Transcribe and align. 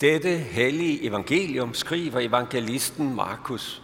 Dette 0.00 0.28
hellige 0.28 1.04
evangelium 1.04 1.74
skriver 1.74 2.20
evangelisten 2.20 3.14
Markus. 3.14 3.82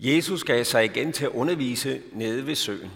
Jesus 0.00 0.44
gav 0.44 0.64
sig 0.64 0.84
igen 0.84 1.12
til 1.12 1.24
at 1.24 1.30
undervise 1.30 2.02
nede 2.12 2.46
ved 2.46 2.54
søen. 2.54 2.90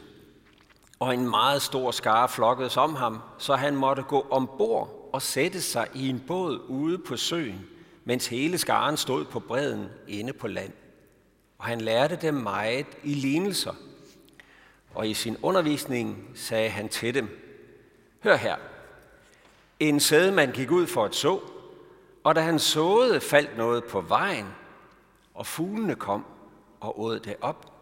Og 0.99 1.15
en 1.15 1.31
meget 1.31 1.63
stor 1.63 1.91
skare 1.91 2.29
flokkedes 2.29 2.77
om 2.77 2.95
ham, 2.95 3.19
så 3.39 3.55
han 3.55 3.77
måtte 3.77 4.03
gå 4.03 4.27
ombord 4.31 5.11
og 5.13 5.23
sætte 5.23 5.63
sig 5.63 5.89
i 5.95 6.09
en 6.09 6.23
båd 6.27 6.61
ude 6.69 6.99
på 6.99 7.17
søen, 7.17 7.67
mens 8.09 8.27
hele 8.27 8.59
skaren 8.59 8.97
stod 8.97 9.25
på 9.25 9.41
bredden 9.41 9.89
inde 10.07 10.33
på 10.33 10.49
land. 10.49 10.73
Og 11.59 11.65
han 11.65 11.81
lærte 11.81 12.17
dem 12.17 12.35
meget 12.35 12.87
i 13.05 13.15
lignelser. 13.15 13.75
Og 14.95 15.09
i 15.09 15.15
sin 15.15 15.37
undervisning 15.43 16.31
sagde 16.35 16.71
han 16.71 16.89
til 16.89 17.15
dem, 17.15 17.29
Hør 18.23 18.37
her, 18.37 18.57
en 19.81 20.01
sædemand 20.01 20.53
gik 20.53 20.71
ud 20.71 20.87
for 20.87 21.05
at 21.05 21.15
så, 21.15 21.41
og 22.25 22.35
da 22.35 22.41
han 22.41 22.59
såede, 22.59 23.21
faldt 23.21 23.57
noget 23.57 23.85
på 23.85 24.01
vejen, 24.01 24.47
og 25.35 25.47
fuglene 25.47 25.95
kom 25.95 26.25
og 26.81 27.01
åd 27.01 27.21
det 27.21 27.37
op. 27.41 27.73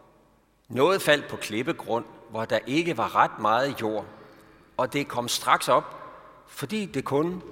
Noget 0.69 1.01
faldt 1.01 1.27
på 1.27 1.35
klippegrund, 1.35 2.05
hvor 2.29 2.45
der 2.45 2.59
ikke 2.67 2.97
var 2.97 3.15
ret 3.15 3.39
meget 3.39 3.81
jord, 3.81 4.05
og 4.77 4.93
det 4.93 5.07
kom 5.07 5.27
straks 5.27 5.69
op, 5.69 5.95
fordi, 6.47 6.85
det 6.85 7.05
kun, 7.05 7.43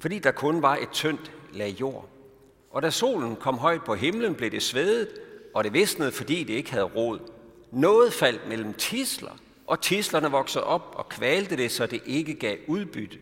fordi 0.00 0.18
der 0.18 0.32
kun 0.32 0.62
var 0.62 0.76
et 0.76 0.90
tyndt 0.90 1.32
lag 1.52 1.80
jord. 1.80 2.08
Og 2.74 2.82
da 2.82 2.90
solen 2.90 3.36
kom 3.36 3.58
højt 3.58 3.84
på 3.84 3.94
himlen, 3.94 4.34
blev 4.34 4.50
det 4.50 4.62
svedet, 4.62 5.08
og 5.54 5.64
det 5.64 5.72
visnede, 5.72 6.12
fordi 6.12 6.44
det 6.44 6.54
ikke 6.54 6.72
havde 6.72 6.84
rod. 6.84 7.18
Noget 7.70 8.12
faldt 8.12 8.48
mellem 8.48 8.74
tisler, 8.74 9.30
og 9.66 9.80
tislerne 9.80 10.30
voksede 10.30 10.64
op 10.64 10.94
og 10.94 11.08
kvalte 11.08 11.56
det, 11.56 11.70
så 11.70 11.86
det 11.86 12.02
ikke 12.06 12.34
gav 12.34 12.56
udbytte. 12.68 13.18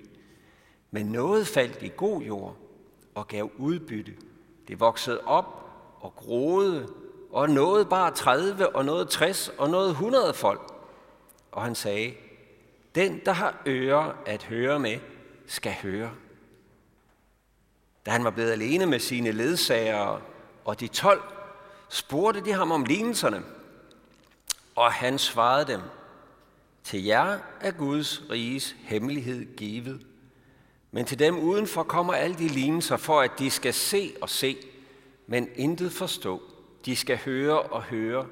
Men 0.90 1.06
noget 1.06 1.46
faldt 1.46 1.82
i 1.82 1.90
god 1.96 2.22
jord 2.22 2.56
og 3.14 3.28
gav 3.28 3.50
udbytte. 3.58 4.12
Det 4.68 4.80
voksede 4.80 5.20
op 5.20 5.70
og 6.00 6.12
groede, 6.16 6.88
og 7.30 7.50
noget 7.50 7.88
bare 7.88 8.14
30, 8.14 8.76
og 8.76 8.84
noget 8.84 9.08
60, 9.08 9.48
og 9.58 9.70
noget 9.70 9.90
100 9.90 10.34
folk. 10.34 10.72
Og 11.52 11.62
han 11.62 11.74
sagde, 11.74 12.14
den, 12.94 13.20
der 13.24 13.32
har 13.32 13.62
ører 13.66 14.12
at 14.26 14.42
høre 14.42 14.78
med, 14.78 14.98
skal 15.46 15.74
høre. 15.82 16.10
Da 18.06 18.10
han 18.10 18.24
var 18.24 18.30
blevet 18.30 18.52
alene 18.52 18.86
med 18.86 18.98
sine 18.98 19.32
ledsagere 19.32 20.20
og 20.64 20.80
de 20.80 20.88
tolv, 20.88 21.22
spurgte 21.88 22.44
de 22.44 22.52
ham 22.52 22.70
om 22.70 22.84
lignelserne. 22.84 23.42
Og 24.74 24.92
han 24.92 25.18
svarede 25.18 25.72
dem, 25.72 25.80
til 26.84 27.04
jer 27.04 27.38
er 27.60 27.70
Guds 27.70 28.22
riges 28.30 28.76
hemmelighed 28.78 29.56
givet. 29.56 30.06
Men 30.90 31.04
til 31.04 31.18
dem 31.18 31.38
udenfor 31.38 31.82
kommer 31.82 32.12
alle 32.12 32.38
de 32.38 32.48
lignelser 32.48 32.96
for, 32.96 33.20
at 33.20 33.30
de 33.38 33.50
skal 33.50 33.74
se 33.74 34.12
og 34.20 34.30
se, 34.30 34.56
men 35.26 35.48
intet 35.54 35.92
forstå. 35.92 36.42
De 36.84 36.96
skal 36.96 37.18
høre 37.18 37.62
og 37.62 37.82
høre, 37.82 38.26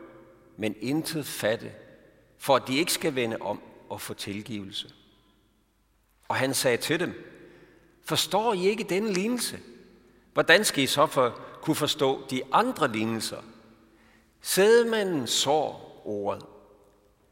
men 0.57 0.75
intet 0.81 1.27
fatte, 1.27 1.73
for 2.39 2.57
at 2.57 2.63
de 2.69 2.79
ikke 2.79 2.93
skal 2.93 3.15
vende 3.15 3.37
om 3.41 3.61
og 3.89 4.01
få 4.01 4.15
tilgivelse. 4.15 4.91
Og 6.29 6.37
han 6.37 6.55
sagde 6.55 6.77
til 6.77 7.01
dem, 7.01 7.30
forstår 8.11 8.55
I 8.55 8.69
ikke 8.69 8.85
denne 8.85 9.13
lignelse? 9.13 9.59
Hvordan 10.33 10.65
skal 10.65 10.85
I 10.85 10.87
så 10.87 11.07
for, 11.07 11.41
kunne 11.63 11.77
forstå 11.77 12.21
de 12.31 12.43
andre 12.53 12.93
lignelser? 12.93 13.37
Sædemanden 14.41 15.27
sår 15.27 16.03
ordet. 16.05 16.45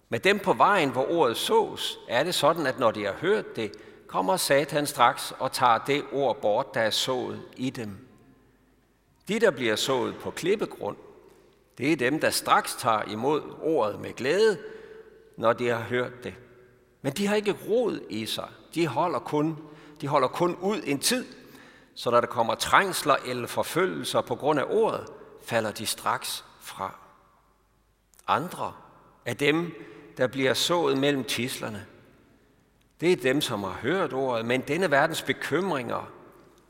Med 0.08 0.20
dem 0.20 0.38
på 0.38 0.52
vejen, 0.52 0.90
hvor 0.90 1.10
ordet 1.10 1.36
sås, 1.36 1.98
er 2.08 2.22
det 2.24 2.34
sådan, 2.34 2.66
at 2.66 2.78
når 2.78 2.90
de 2.90 3.04
har 3.04 3.12
hørt 3.12 3.56
det, 3.56 3.72
kommer 4.06 4.36
Satan 4.36 4.86
straks 4.86 5.34
og 5.38 5.52
tager 5.52 5.78
det 5.78 6.04
ord 6.12 6.40
bort, 6.40 6.74
der 6.74 6.80
er 6.80 6.90
sået 6.90 7.42
i 7.56 7.70
dem. 7.70 7.96
De, 9.28 9.40
der 9.40 9.50
bliver 9.50 9.76
sået 9.76 10.14
på 10.16 10.30
klippegrund, 10.30 10.96
det 11.78 11.92
er 11.92 11.96
dem, 11.96 12.20
der 12.20 12.30
straks 12.30 12.74
tager 12.74 13.02
imod 13.02 13.42
ordet 13.62 14.00
med 14.00 14.12
glæde, 14.12 14.58
når 15.36 15.52
de 15.52 15.68
har 15.68 15.80
hørt 15.80 16.24
det. 16.24 16.34
Men 17.02 17.12
de 17.12 17.26
har 17.26 17.36
ikke 17.36 17.56
rod 17.68 18.00
i 18.10 18.26
sig. 18.26 18.48
De 18.74 18.86
holder 18.86 19.18
kun, 19.18 19.56
de 20.00 20.08
holder 20.08 20.28
kun 20.28 20.56
ud 20.56 20.80
en 20.84 20.98
tid, 20.98 21.26
så 21.94 22.10
når 22.10 22.20
der 22.20 22.28
kommer 22.28 22.54
trængsler 22.54 23.16
eller 23.26 23.46
forfølgelser 23.46 24.20
på 24.20 24.34
grund 24.34 24.60
af 24.60 24.64
ordet, 24.68 25.06
falder 25.42 25.70
de 25.70 25.86
straks 25.86 26.44
fra. 26.60 26.94
Andre 28.26 28.72
er 29.24 29.34
dem, 29.34 29.72
der 30.16 30.26
bliver 30.26 30.54
sået 30.54 30.98
mellem 30.98 31.24
tislerne. 31.24 31.86
Det 33.00 33.12
er 33.12 33.16
dem, 33.16 33.40
som 33.40 33.62
har 33.62 33.78
hørt 33.82 34.12
ordet, 34.12 34.46
men 34.46 34.60
denne 34.60 34.90
verdens 34.90 35.22
bekymringer 35.22 36.10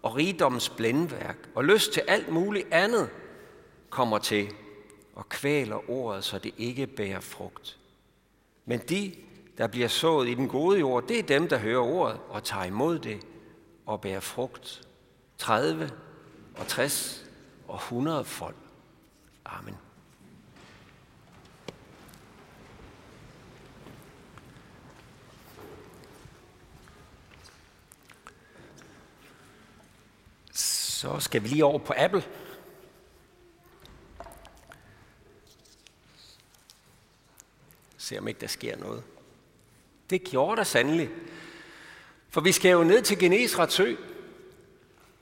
og 0.03 0.17
rigdommens 0.17 0.69
blændværk 0.69 1.37
og 1.55 1.65
lyst 1.65 1.93
til 1.93 2.03
alt 2.09 2.29
muligt 2.29 2.69
andet 2.71 3.11
kommer 3.91 4.19
til 4.19 4.53
og 5.15 5.29
kvæler 5.29 5.91
ordet, 5.91 6.25
så 6.25 6.39
det 6.39 6.55
ikke 6.59 6.87
bærer 6.87 7.21
frugt. 7.21 7.79
Men 8.65 8.79
de, 8.79 9.15
der 9.59 9.67
bliver 9.67 9.89
sået 9.89 10.29
i 10.29 10.35
den 10.35 10.49
gode 10.49 10.79
jord, 10.79 11.09
det 11.09 11.19
er 11.19 11.23
dem, 11.23 11.49
der 11.49 11.59
hører 11.59 11.81
ordet 11.81 12.21
og 12.29 12.45
tager 12.45 12.65
imod 12.65 12.99
det 12.99 13.27
og 13.87 14.01
bærer 14.01 14.21
frugt. 14.21 14.89
30 15.39 15.91
og 16.57 16.67
60 16.67 17.25
og 17.69 17.75
100 17.75 18.25
folk. 18.25 18.57
Amen. 19.45 19.77
Så 30.53 31.21
skal 31.21 31.43
vi 31.43 31.49
lige 31.49 31.65
over 31.65 31.79
på 31.79 31.93
Apple. 31.97 32.25
Se 37.97 38.19
om 38.19 38.29
ikke 38.29 38.41
der 38.41 38.47
sker 38.47 38.77
noget. 38.77 39.18
Det 40.11 40.25
gjorde 40.25 40.57
der 40.57 40.65
sandelig. 40.65 41.11
For 42.31 42.41
vi 42.41 42.53
skal 42.53 42.71
jo 42.71 42.85
ned 42.85 43.03
til 43.03 43.19
Genesrets 43.19 43.75
sø, 43.75 43.95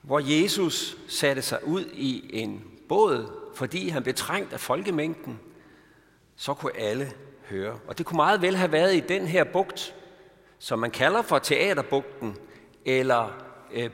hvor 0.02 0.18
Jesus 0.18 0.96
satte 1.08 1.42
sig 1.42 1.66
ud 1.66 1.84
i 1.92 2.30
en 2.32 2.64
båd, 2.88 3.32
fordi 3.54 3.88
han 3.88 4.02
blev 4.02 4.14
trængt 4.14 4.52
af 4.52 4.60
folkemængden, 4.60 5.40
så 6.36 6.54
kunne 6.54 6.76
alle 6.76 7.12
høre. 7.48 7.78
Og 7.86 7.98
det 7.98 8.06
kunne 8.06 8.16
meget 8.16 8.42
vel 8.42 8.56
have 8.56 8.72
været 8.72 8.96
i 8.96 9.00
den 9.00 9.26
her 9.26 9.44
bugt, 9.44 9.94
som 10.58 10.78
man 10.78 10.90
kalder 10.90 11.22
for 11.22 11.38
teaterbugten, 11.38 12.36
eller 12.84 13.42
øh, 13.72 13.90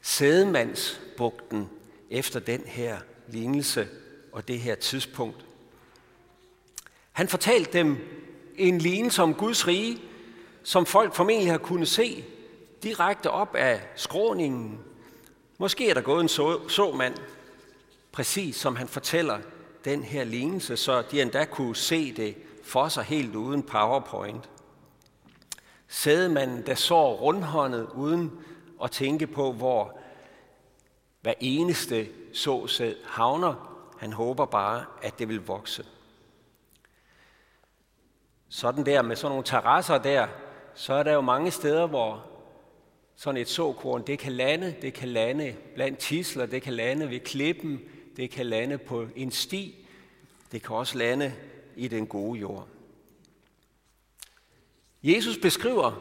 sædemandsbugten, 0.00 1.68
efter 2.10 2.40
den 2.40 2.62
her 2.66 2.98
lignelse 3.28 3.88
og 4.32 4.48
det 4.48 4.60
her 4.60 4.74
tidspunkt. 4.74 5.44
Han 7.12 7.28
fortalte 7.28 7.72
dem 7.72 7.98
en 8.60 8.78
lignelse 8.78 9.22
om 9.22 9.34
Guds 9.34 9.66
rige, 9.66 9.98
som 10.62 10.86
folk 10.86 11.14
formentlig 11.14 11.50
har 11.50 11.58
kunnet 11.58 11.88
se 11.88 12.24
direkte 12.82 13.30
op 13.30 13.54
af 13.54 13.80
skråningen. 13.96 14.78
Måske 15.58 15.90
er 15.90 15.94
der 15.94 16.00
gået 16.00 16.20
en 16.20 16.28
så, 16.28 16.68
såmand, 16.68 17.14
præcis 18.12 18.56
som 18.56 18.76
han 18.76 18.88
fortæller 18.88 19.38
den 19.84 20.02
her 20.02 20.24
lignelse, 20.24 20.76
så 20.76 21.02
de 21.10 21.22
endda 21.22 21.44
kunne 21.44 21.76
se 21.76 22.12
det 22.12 22.36
for 22.64 22.88
sig 22.88 23.04
helt 23.04 23.36
uden 23.36 23.62
PowerPoint. 23.62 24.48
Sædemanden, 25.88 26.66
der 26.66 26.74
så 26.74 27.14
rundhåndet 27.14 27.88
uden 27.94 28.32
at 28.84 28.90
tænke 28.90 29.26
på, 29.26 29.52
hvor 29.52 29.98
hver 31.20 31.34
eneste 31.40 32.08
såsæd 32.32 32.94
havner. 33.04 33.54
Han 33.98 34.12
håber 34.12 34.44
bare, 34.44 34.84
at 35.02 35.18
det 35.18 35.28
vil 35.28 35.46
vokse 35.46 35.84
sådan 38.50 38.86
der 38.86 39.02
med 39.02 39.16
sådan 39.16 39.30
nogle 39.30 39.44
terrasser 39.44 39.98
der, 39.98 40.28
så 40.74 40.94
er 40.94 41.02
der 41.02 41.12
jo 41.12 41.20
mange 41.20 41.50
steder, 41.50 41.86
hvor 41.86 42.26
sådan 43.16 43.40
et 43.40 43.48
såkorn, 43.48 44.06
det 44.06 44.18
kan 44.18 44.32
lande, 44.32 44.74
det 44.82 44.94
kan 44.94 45.08
lande 45.08 45.56
blandt 45.74 45.98
tisler, 45.98 46.46
det 46.46 46.62
kan 46.62 46.72
lande 46.72 47.10
ved 47.10 47.20
klippen, 47.20 47.80
det 48.16 48.30
kan 48.30 48.46
lande 48.46 48.78
på 48.78 49.06
en 49.16 49.30
sti, 49.30 49.86
det 50.52 50.62
kan 50.62 50.76
også 50.76 50.98
lande 50.98 51.34
i 51.76 51.88
den 51.88 52.06
gode 52.06 52.40
jord. 52.40 52.68
Jesus 55.02 55.38
beskriver 55.38 55.92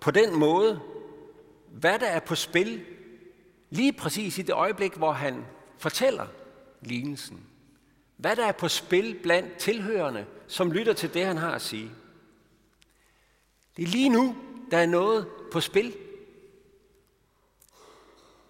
på 0.00 0.10
den 0.10 0.38
måde, 0.38 0.80
hvad 1.68 1.98
der 1.98 2.06
er 2.06 2.20
på 2.20 2.34
spil, 2.34 2.84
lige 3.70 3.92
præcis 3.92 4.38
i 4.38 4.42
det 4.42 4.54
øjeblik, 4.54 4.94
hvor 4.94 5.12
han 5.12 5.44
fortæller 5.78 6.26
lignelsen. 6.80 7.49
Hvad 8.20 8.36
der 8.36 8.46
er 8.46 8.52
på 8.52 8.68
spil 8.68 9.18
blandt 9.22 9.56
tilhørende, 9.56 10.26
som 10.46 10.72
lytter 10.72 10.92
til 10.92 11.14
det, 11.14 11.26
han 11.26 11.36
har 11.36 11.54
at 11.54 11.62
sige. 11.62 11.90
Det 13.76 13.82
er 13.82 13.88
lige 13.88 14.08
nu, 14.08 14.36
der 14.70 14.78
er 14.78 14.86
noget 14.86 15.28
på 15.52 15.60
spil. 15.60 15.96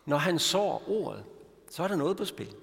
Når 0.06 0.16
han 0.16 0.38
sår 0.38 0.84
ordet, 0.88 1.24
så 1.70 1.82
er 1.82 1.88
der 1.88 1.96
noget 1.96 2.16
på 2.16 2.24
spil. 2.24 2.54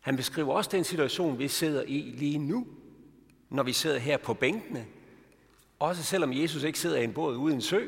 Han 0.00 0.16
beskriver 0.16 0.54
også 0.54 0.70
den 0.72 0.84
situation, 0.84 1.38
vi 1.38 1.48
sidder 1.48 1.82
i 1.82 2.00
lige 2.00 2.38
nu, 2.38 2.66
når 3.50 3.62
vi 3.62 3.72
sidder 3.72 3.98
her 3.98 4.16
på 4.16 4.34
bænkene. 4.34 4.86
Også 5.78 6.02
selvom 6.02 6.32
Jesus 6.32 6.62
ikke 6.62 6.78
sidder 6.78 6.96
i 6.96 7.04
en 7.04 7.14
båd 7.14 7.36
ude 7.36 7.52
i 7.52 7.54
en 7.54 7.62
sø, 7.62 7.86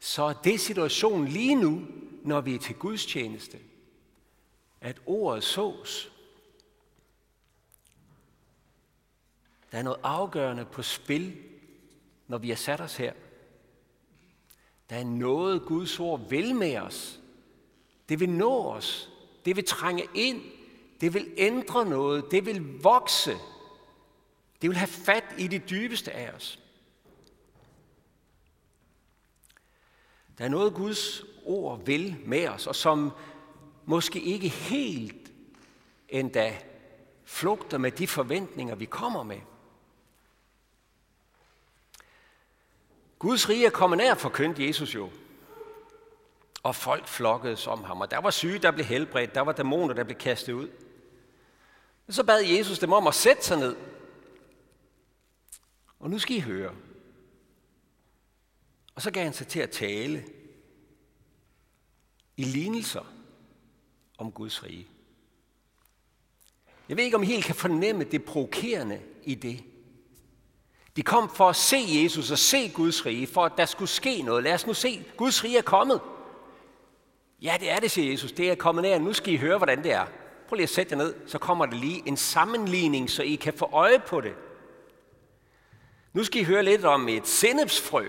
så 0.00 0.22
er 0.22 0.32
det 0.32 0.60
situationen 0.60 1.28
lige 1.28 1.54
nu, 1.54 1.86
når 2.28 2.40
vi 2.40 2.54
er 2.54 2.58
til 2.58 2.74
Guds 2.74 3.06
tjeneste. 3.06 3.58
At 4.80 5.00
ordet 5.06 5.44
sås. 5.44 6.12
Der 9.72 9.78
er 9.78 9.82
noget 9.82 10.00
afgørende 10.02 10.64
på 10.64 10.82
spil, 10.82 11.36
når 12.26 12.38
vi 12.38 12.48
har 12.48 12.56
sat 12.56 12.80
os 12.80 12.96
her. 12.96 13.12
Der 14.90 14.96
er 14.96 15.04
noget, 15.04 15.62
Guds 15.62 16.00
ord 16.00 16.28
vil 16.28 16.54
med 16.54 16.76
os. 16.76 17.20
Det 18.08 18.20
vil 18.20 18.30
nå 18.30 18.62
os. 18.62 19.10
Det 19.44 19.56
vil 19.56 19.64
trænge 19.64 20.08
ind. 20.14 20.42
Det 21.00 21.14
vil 21.14 21.34
ændre 21.36 21.86
noget. 21.86 22.24
Det 22.30 22.46
vil 22.46 22.82
vokse. 22.82 23.36
Det 24.62 24.70
vil 24.70 24.76
have 24.76 24.88
fat 24.88 25.24
i 25.38 25.46
det 25.46 25.70
dybeste 25.70 26.12
af 26.12 26.30
os. 26.30 26.58
Der 30.38 30.44
er 30.44 30.48
noget, 30.48 30.74
Guds 30.74 31.24
ord 31.44 31.84
vil 31.84 32.16
med 32.24 32.48
os, 32.48 32.66
og 32.66 32.76
som 32.76 33.12
måske 33.84 34.20
ikke 34.20 34.48
helt 34.48 35.32
endda 36.08 36.58
flugter 37.24 37.78
med 37.78 37.90
de 37.90 38.06
forventninger, 38.06 38.74
vi 38.74 38.84
kommer 38.84 39.22
med. 39.22 39.40
Guds 43.18 43.48
rige 43.48 43.66
er 43.66 43.70
kommet 43.70 43.96
nær, 43.96 44.14
forkyndte 44.14 44.66
Jesus 44.66 44.94
jo. 44.94 45.10
Og 46.62 46.76
folk 46.76 47.08
flokkede 47.08 47.56
om 47.66 47.84
ham, 47.84 48.00
og 48.00 48.10
der 48.10 48.18
var 48.18 48.30
syge, 48.30 48.58
der 48.58 48.70
blev 48.70 48.86
helbredt, 48.86 49.34
der 49.34 49.40
var 49.40 49.52
dæmoner, 49.52 49.94
der 49.94 50.04
blev 50.04 50.16
kastet 50.16 50.52
ud. 50.52 50.68
Men 52.06 52.12
så 52.14 52.24
bad 52.24 52.40
Jesus 52.40 52.78
dem 52.78 52.92
om 52.92 53.06
at 53.06 53.14
sætte 53.14 53.44
sig 53.44 53.58
ned. 53.58 53.76
Og 56.00 56.10
nu 56.10 56.18
skal 56.18 56.36
I 56.36 56.40
høre. 56.40 56.74
Og 58.98 59.02
så 59.02 59.10
gav 59.10 59.24
han 59.24 59.32
sig 59.32 59.46
til 59.46 59.60
at 59.60 59.70
tale 59.70 60.24
i 62.36 62.44
lignelser 62.44 63.12
om 64.18 64.32
Guds 64.32 64.64
rige. 64.64 64.86
Jeg 66.88 66.96
ved 66.96 67.04
ikke, 67.04 67.16
om 67.16 67.22
I 67.22 67.26
helt 67.26 67.44
kan 67.44 67.54
fornemme 67.54 68.04
det 68.04 68.24
provokerende 68.24 69.00
i 69.24 69.34
det. 69.34 69.64
De 70.96 71.02
kom 71.02 71.30
for 71.34 71.48
at 71.48 71.56
se 71.56 71.76
Jesus 72.02 72.30
og 72.30 72.38
se 72.38 72.68
Guds 72.68 73.06
rige, 73.06 73.26
for 73.26 73.44
at 73.44 73.52
der 73.56 73.66
skulle 73.66 73.88
ske 73.88 74.22
noget. 74.22 74.44
Lad 74.44 74.54
os 74.54 74.66
nu 74.66 74.74
se, 74.74 75.04
Guds 75.16 75.44
rige 75.44 75.58
er 75.58 75.62
kommet. 75.62 76.00
Ja, 77.42 77.56
det 77.60 77.70
er 77.70 77.78
det, 77.78 77.90
siger 77.90 78.10
Jesus. 78.10 78.32
Det 78.32 78.50
er 78.50 78.54
kommet 78.54 78.82
nær. 78.82 78.98
Nu 78.98 79.12
skal 79.12 79.34
I 79.34 79.36
høre, 79.36 79.56
hvordan 79.56 79.82
det 79.82 79.92
er. 79.92 80.06
Prøv 80.48 80.56
lige 80.56 80.64
at 80.64 80.70
sætte 80.70 80.92
jer 80.92 80.98
ned, 80.98 81.14
så 81.26 81.38
kommer 81.38 81.66
der 81.66 81.76
lige 81.76 82.02
en 82.06 82.16
sammenligning, 82.16 83.10
så 83.10 83.22
I 83.22 83.34
kan 83.34 83.54
få 83.54 83.68
øje 83.72 83.98
på 83.98 84.20
det. 84.20 84.34
Nu 86.12 86.24
skal 86.24 86.40
I 86.40 86.44
høre 86.44 86.62
lidt 86.62 86.84
om 86.84 87.08
et 87.08 87.26
sennepsfrø. 87.28 88.08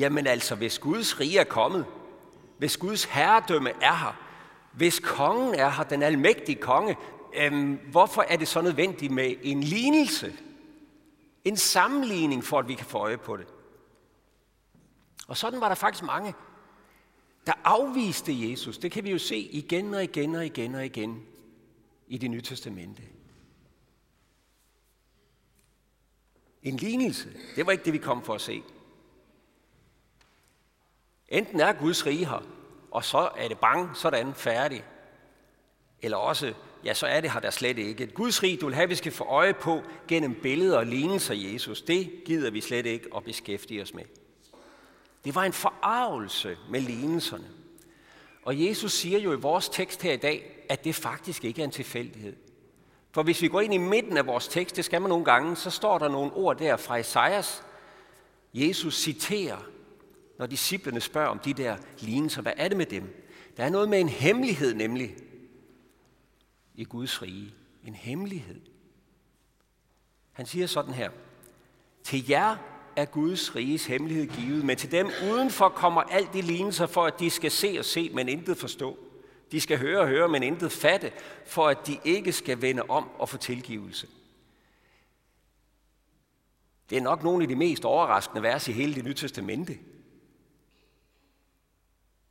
Jamen 0.00 0.26
altså, 0.26 0.54
hvis 0.54 0.78
Guds 0.78 1.20
rige 1.20 1.38
er 1.38 1.44
kommet, 1.44 1.86
hvis 2.58 2.76
Guds 2.76 3.04
herredømme 3.04 3.70
er 3.70 3.96
her, 3.96 4.26
hvis 4.72 5.00
kongen 5.00 5.54
er 5.54 5.70
her, 5.70 5.84
den 5.84 6.02
almægtige 6.02 6.60
konge, 6.60 6.96
øhm, 7.36 7.78
hvorfor 7.90 8.22
er 8.22 8.36
det 8.36 8.48
så 8.48 8.60
nødvendigt 8.60 9.12
med 9.12 9.34
en 9.42 9.60
lignelse? 9.62 10.36
En 11.44 11.56
sammenligning, 11.56 12.44
for 12.44 12.58
at 12.58 12.68
vi 12.68 12.74
kan 12.74 12.86
få 12.86 12.98
øje 12.98 13.18
på 13.18 13.36
det. 13.36 13.46
Og 15.28 15.36
sådan 15.36 15.60
var 15.60 15.68
der 15.68 15.74
faktisk 15.74 16.04
mange, 16.04 16.34
der 17.46 17.52
afviste 17.64 18.50
Jesus. 18.50 18.78
Det 18.78 18.92
kan 18.92 19.04
vi 19.04 19.10
jo 19.10 19.18
se 19.18 19.36
igen 19.36 19.94
og 19.94 20.04
igen 20.04 20.34
og 20.34 20.46
igen 20.46 20.74
og 20.74 20.86
igen 20.86 21.22
i 22.08 22.18
det 22.18 22.30
nye 22.30 22.42
testamente. 22.42 23.02
En 26.62 26.76
lignelse, 26.76 27.28
det 27.56 27.66
var 27.66 27.72
ikke 27.72 27.84
det, 27.84 27.92
vi 27.92 27.98
kom 27.98 28.22
for 28.22 28.34
at 28.34 28.40
se. 28.40 28.62
Enten 31.30 31.60
er 31.60 31.72
Guds 31.72 32.06
rige 32.06 32.26
her, 32.26 32.42
og 32.90 33.04
så 33.04 33.28
er 33.36 33.48
det 33.48 33.58
bang, 33.58 33.96
sådan, 33.96 34.34
færdig. 34.34 34.84
Eller 36.02 36.16
også, 36.16 36.54
ja, 36.84 36.94
så 36.94 37.06
er 37.06 37.20
det 37.20 37.32
her 37.32 37.40
der 37.40 37.50
slet 37.50 37.78
ikke. 37.78 38.04
Et 38.04 38.14
Guds 38.14 38.42
rige, 38.42 38.56
du 38.56 38.66
vil 38.66 38.74
have, 38.74 38.88
vi 38.88 38.94
skal 38.94 39.12
få 39.12 39.24
øje 39.24 39.54
på 39.54 39.82
gennem 40.08 40.34
billeder 40.34 40.78
og 40.78 40.86
lignelser 40.86 41.34
Jesus, 41.34 41.82
det 41.82 42.10
gider 42.24 42.50
vi 42.50 42.60
slet 42.60 42.86
ikke 42.86 43.08
at 43.16 43.24
beskæftige 43.24 43.82
os 43.82 43.94
med. 43.94 44.04
Det 45.24 45.34
var 45.34 45.44
en 45.44 45.52
forarvelse 45.52 46.56
med 46.70 46.80
lignelserne. 46.80 47.48
Og 48.42 48.66
Jesus 48.66 48.92
siger 48.92 49.18
jo 49.18 49.32
i 49.32 49.36
vores 49.36 49.68
tekst 49.68 50.02
her 50.02 50.12
i 50.12 50.16
dag, 50.16 50.66
at 50.68 50.84
det 50.84 50.94
faktisk 50.94 51.44
ikke 51.44 51.60
er 51.60 51.64
en 51.64 51.70
tilfældighed. 51.70 52.36
For 53.12 53.22
hvis 53.22 53.42
vi 53.42 53.48
går 53.48 53.60
ind 53.60 53.74
i 53.74 53.78
midten 53.78 54.16
af 54.16 54.26
vores 54.26 54.48
tekst, 54.48 54.76
det 54.76 54.84
skal 54.84 55.00
man 55.00 55.08
nogle 55.08 55.24
gange, 55.24 55.56
så 55.56 55.70
står 55.70 55.98
der 55.98 56.08
nogle 56.08 56.32
ord 56.32 56.58
der 56.58 56.76
fra 56.76 56.96
Esajas. 56.96 57.62
Jesus 58.54 58.94
citerer 58.94 59.58
når 60.40 60.46
disciplene 60.46 61.00
spørger 61.00 61.28
om 61.28 61.38
de 61.38 61.54
der 61.54 61.76
lignelser. 61.98 62.42
Hvad 62.42 62.52
er 62.56 62.68
det 62.68 62.76
med 62.76 62.86
dem? 62.86 63.32
Der 63.56 63.64
er 63.64 63.70
noget 63.70 63.88
med 63.88 64.00
en 64.00 64.08
hemmelighed 64.08 64.74
nemlig 64.74 65.16
i 66.74 66.84
Guds 66.84 67.22
rige. 67.22 67.54
En 67.84 67.94
hemmelighed. 67.94 68.60
Han 70.32 70.46
siger 70.46 70.66
sådan 70.66 70.94
her. 70.94 71.10
Til 72.04 72.28
jer 72.28 72.56
er 72.96 73.04
Guds 73.04 73.56
riges 73.56 73.86
hemmelighed 73.86 74.26
givet, 74.26 74.64
men 74.64 74.76
til 74.76 74.90
dem 74.90 75.10
udenfor 75.32 75.68
kommer 75.68 76.02
alt 76.02 76.32
de 76.32 76.42
lignelser 76.42 76.86
for, 76.86 77.06
at 77.06 77.20
de 77.20 77.30
skal 77.30 77.50
se 77.50 77.76
og 77.78 77.84
se, 77.84 78.10
men 78.14 78.28
intet 78.28 78.56
forstå. 78.56 78.98
De 79.52 79.60
skal 79.60 79.78
høre 79.78 80.00
og 80.00 80.08
høre, 80.08 80.28
men 80.28 80.42
intet 80.42 80.72
fatte, 80.72 81.12
for 81.46 81.68
at 81.68 81.86
de 81.86 81.98
ikke 82.04 82.32
skal 82.32 82.62
vende 82.62 82.82
om 82.82 83.10
og 83.18 83.28
få 83.28 83.36
tilgivelse. 83.36 84.06
Det 86.90 86.98
er 86.98 87.02
nok 87.02 87.22
nogle 87.22 87.44
af 87.44 87.48
de 87.48 87.56
mest 87.56 87.84
overraskende 87.84 88.42
vers 88.42 88.68
i 88.68 88.72
hele 88.72 88.94
det 88.94 89.04
nye 89.04 89.14
testamente 89.14 89.78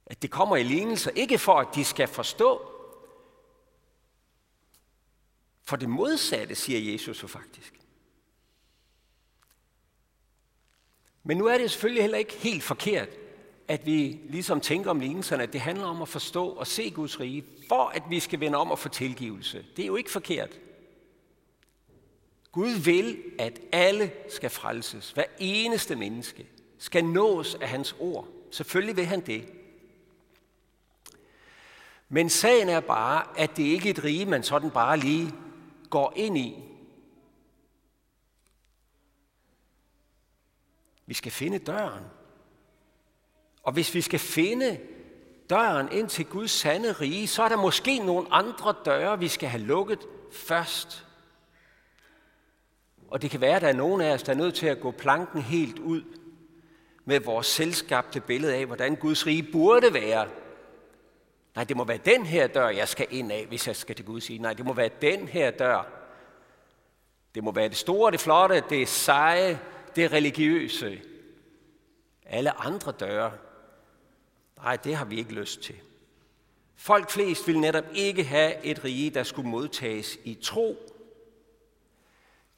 at 0.09 0.21
det 0.21 0.31
kommer 0.31 0.55
i 0.55 0.63
lignelser, 0.63 1.11
ikke 1.11 1.37
for 1.37 1.59
at 1.59 1.67
de 1.75 1.85
skal 1.85 2.07
forstå, 2.07 2.71
for 5.63 5.75
det 5.75 5.89
modsatte, 5.89 6.55
siger 6.55 6.91
Jesus 6.91 7.23
jo 7.23 7.27
faktisk. 7.27 7.79
Men 11.23 11.37
nu 11.37 11.45
er 11.45 11.57
det 11.57 11.71
selvfølgelig 11.71 12.03
heller 12.03 12.17
ikke 12.17 12.33
helt 12.33 12.63
forkert, 12.63 13.09
at 13.67 13.85
vi 13.85 14.19
ligesom 14.29 14.61
tænker 14.61 14.89
om 14.89 14.99
lignelserne, 14.99 15.43
at 15.43 15.53
det 15.53 15.61
handler 15.61 15.85
om 15.85 16.01
at 16.01 16.07
forstå 16.07 16.49
og 16.49 16.67
se 16.67 16.89
Guds 16.89 17.19
rige, 17.19 17.45
for 17.67 17.85
at 17.85 18.03
vi 18.09 18.19
skal 18.19 18.39
vende 18.39 18.57
om 18.57 18.71
og 18.71 18.79
få 18.79 18.89
tilgivelse. 18.89 19.65
Det 19.75 19.83
er 19.83 19.87
jo 19.87 19.95
ikke 19.95 20.11
forkert. 20.11 20.59
Gud 22.51 22.69
vil, 22.69 23.23
at 23.39 23.59
alle 23.71 24.11
skal 24.29 24.49
frelses. 24.49 25.11
Hver 25.11 25.25
eneste 25.39 25.95
menneske 25.95 26.47
skal 26.77 27.05
nås 27.05 27.55
af 27.55 27.69
hans 27.69 27.95
ord. 27.99 28.27
Selvfølgelig 28.51 28.95
vil 28.95 29.05
han 29.05 29.21
det. 29.21 29.58
Men 32.09 32.29
sagen 32.29 32.69
er 32.69 32.79
bare, 32.79 33.23
at 33.37 33.57
det 33.57 33.63
ikke 33.63 33.89
er 33.89 33.93
et 33.93 34.03
rige, 34.03 34.25
man 34.25 34.43
sådan 34.43 34.71
bare 34.71 34.97
lige 34.97 35.33
går 35.89 36.13
ind 36.15 36.37
i. 36.37 36.63
Vi 41.05 41.13
skal 41.13 41.31
finde 41.31 41.59
døren. 41.59 42.03
Og 43.63 43.73
hvis 43.73 43.95
vi 43.95 44.01
skal 44.01 44.19
finde 44.19 44.79
døren 45.49 45.91
ind 45.91 46.09
til 46.09 46.25
Guds 46.25 46.51
sande 46.51 46.91
rige, 46.91 47.27
så 47.27 47.43
er 47.43 47.49
der 47.49 47.57
måske 47.57 47.99
nogle 47.99 48.27
andre 48.31 48.75
døre, 48.85 49.19
vi 49.19 49.27
skal 49.27 49.49
have 49.49 49.63
lukket 49.63 50.07
først. 50.31 51.05
Og 53.07 53.21
det 53.21 53.31
kan 53.31 53.41
være, 53.41 53.55
at 53.55 53.61
der 53.61 53.67
er 53.67 53.73
nogen 53.73 54.01
af 54.01 54.13
os, 54.13 54.23
der 54.23 54.33
er 54.33 54.37
nødt 54.37 54.55
til 54.55 54.67
at 54.67 54.79
gå 54.79 54.91
planken 54.91 55.41
helt 55.41 55.79
ud 55.79 56.03
med 57.05 57.19
vores 57.19 57.47
selskabte 57.47 58.19
billede 58.21 58.55
af, 58.55 58.65
hvordan 58.65 58.95
Guds 58.95 59.25
rige 59.25 59.51
burde 59.51 59.93
være, 59.93 60.27
Nej, 61.55 61.63
det 61.63 61.77
må 61.77 61.83
være 61.83 61.97
den 61.97 62.25
her 62.25 62.47
dør, 62.47 62.69
jeg 62.69 62.87
skal 62.87 63.07
ind 63.09 63.31
af, 63.31 63.45
hvis 63.45 63.67
jeg 63.67 63.75
skal 63.75 63.95
til 63.95 64.05
Gud 64.05 64.21
sige. 64.21 64.39
Nej, 64.39 64.53
det 64.53 64.65
må 64.65 64.73
være 64.73 64.89
den 65.01 65.27
her 65.27 65.51
dør. 65.51 65.87
Det 67.35 67.43
må 67.43 67.51
være 67.51 67.69
det 67.69 67.77
store, 67.77 68.11
det 68.11 68.19
flotte, 68.19 68.63
det 68.69 68.87
seje, 68.87 69.59
det 69.95 70.11
religiøse. 70.11 71.01
Alle 72.25 72.61
andre 72.65 72.91
døre, 72.91 73.31
nej, 74.57 74.75
det 74.75 74.95
har 74.95 75.05
vi 75.05 75.17
ikke 75.17 75.33
lyst 75.33 75.61
til. 75.61 75.75
Folk 76.75 77.09
flest 77.09 77.47
vil 77.47 77.59
netop 77.59 77.83
ikke 77.93 78.23
have 78.23 78.65
et 78.65 78.83
rige, 78.83 79.09
der 79.09 79.23
skulle 79.23 79.49
modtages 79.49 80.19
i 80.23 80.37
tro. 80.43 80.77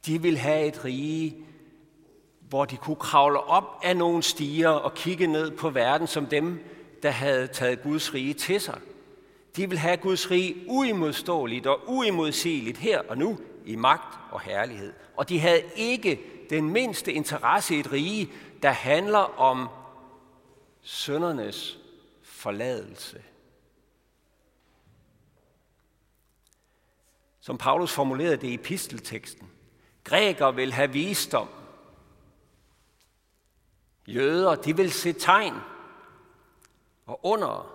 De 0.06 0.22
vil 0.22 0.38
have 0.38 0.66
et 0.66 0.84
rige, 0.84 1.46
hvor 2.40 2.64
de 2.64 2.76
kunne 2.76 2.96
kravle 2.96 3.40
op 3.40 3.80
af 3.82 3.96
nogle 3.96 4.22
stiger 4.22 4.68
og 4.68 4.94
kigge 4.94 5.26
ned 5.26 5.50
på 5.50 5.70
verden 5.70 6.06
som 6.06 6.26
dem, 6.26 6.64
der 7.02 7.10
havde 7.10 7.46
taget 7.46 7.82
Guds 7.82 8.14
rige 8.14 8.34
til 8.34 8.60
sig. 8.60 8.80
De 9.56 9.68
vil 9.68 9.78
have 9.78 9.96
Guds 9.96 10.30
rige 10.30 10.64
uimodståeligt 10.68 11.66
og 11.66 11.80
uimodsigeligt 11.86 12.78
her 12.78 13.02
og 13.08 13.18
nu 13.18 13.38
i 13.66 13.76
magt 13.76 14.18
og 14.30 14.40
herlighed. 14.40 14.92
Og 15.16 15.28
de 15.28 15.40
havde 15.40 15.62
ikke 15.76 16.20
den 16.50 16.70
mindste 16.70 17.12
interesse 17.12 17.74
i 17.74 17.80
et 17.80 17.92
rige, 17.92 18.32
der 18.62 18.70
handler 18.70 19.40
om 19.40 19.68
søndernes 20.82 21.78
forladelse. 22.22 23.22
Som 27.40 27.58
Paulus 27.58 27.92
formulerede 27.92 28.36
det 28.36 28.48
i 28.48 28.54
epistelteksten. 28.54 29.50
Græker 30.04 30.50
vil 30.50 30.72
have 30.72 30.92
visdom. 30.92 31.48
Jøder, 34.06 34.54
de 34.54 34.76
vil 34.76 34.92
se 34.92 35.12
tegn 35.12 35.54
og 37.12 37.20
under. 37.22 37.74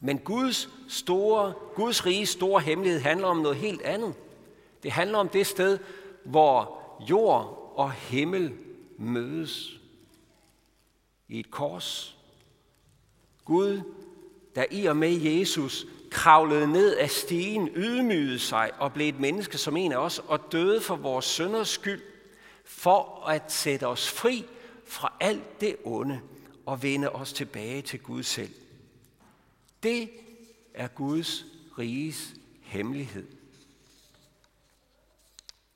Men 0.00 0.18
Guds 0.18 0.68
store, 0.88 1.52
Guds 1.74 2.06
rige 2.06 2.26
store 2.26 2.60
hemmelighed 2.60 3.00
handler 3.00 3.26
om 3.26 3.36
noget 3.36 3.56
helt 3.56 3.82
andet. 3.82 4.14
Det 4.82 4.92
handler 4.92 5.18
om 5.18 5.28
det 5.28 5.46
sted, 5.46 5.78
hvor 6.24 6.82
jord 7.10 7.72
og 7.76 7.92
himmel 7.92 8.54
mødes 8.98 9.80
i 11.28 11.40
et 11.40 11.50
kors. 11.50 12.16
Gud, 13.44 13.80
der 14.54 14.64
i 14.70 14.86
og 14.86 14.96
med 14.96 15.10
Jesus 15.10 15.86
kravlede 16.10 16.72
ned 16.72 16.96
af 16.96 17.10
stigen, 17.10 17.68
ydmygede 17.76 18.38
sig 18.38 18.70
og 18.78 18.92
blev 18.92 19.08
et 19.08 19.20
menneske 19.20 19.58
som 19.58 19.76
en 19.76 19.92
af 19.92 19.96
os 19.96 20.22
og 20.28 20.52
døde 20.52 20.80
for 20.80 20.96
vores 20.96 21.24
sønders 21.24 21.68
skyld, 21.68 22.02
for 22.64 23.24
at 23.28 23.52
sætte 23.52 23.86
os 23.86 24.10
fri 24.10 24.44
fra 24.84 25.12
alt 25.20 25.60
det 25.60 25.76
onde 25.84 26.20
og 26.66 26.82
vende 26.82 27.10
os 27.10 27.32
tilbage 27.32 27.82
til 27.82 28.02
Gud 28.02 28.22
selv. 28.22 28.54
Det 29.82 30.10
er 30.74 30.88
Guds 30.88 31.44
riges 31.78 32.34
hemmelighed. 32.60 33.26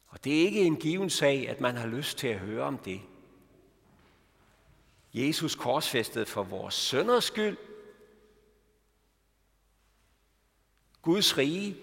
Og 0.09 0.25
det 0.25 0.41
er 0.41 0.45
ikke 0.45 0.61
en 0.61 0.77
given 0.77 1.11
sag, 1.11 1.49
at 1.49 1.61
man 1.61 1.77
har 1.77 1.87
lyst 1.87 2.19
til 2.19 2.27
at 2.29 2.39
høre 2.39 2.65
om 2.65 2.79
det. 2.79 3.01
Jesus 5.15 5.55
korsfæstede 5.55 6.27
for 6.27 6.43
vores 6.43 6.75
sønders 6.75 7.25
skyld. 7.25 7.57
Guds 11.03 11.39
rige 11.39 11.77